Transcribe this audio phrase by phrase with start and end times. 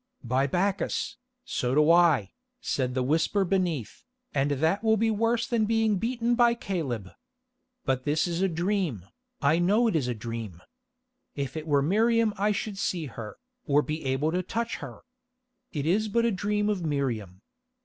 [0.23, 5.65] "By Bacchus, so do I," said the whisper beneath, "and that will be worse than
[5.65, 7.11] being beaten by Caleb.
[7.85, 9.05] But this is a dream,
[9.43, 10.59] I know it is a dream.
[11.35, 13.37] If it were Miriam I should see her,
[13.67, 15.01] or be able to touch her.
[15.71, 17.43] It is but a dream of Miriam.